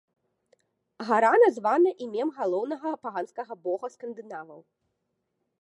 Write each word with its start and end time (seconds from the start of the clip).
Гара 1.09 1.31
названа 1.43 1.91
імем 2.07 2.29
галоўнага 2.39 2.97
паганскага 3.07 3.53
бога 3.69 3.87
скандынаваў. 3.97 4.59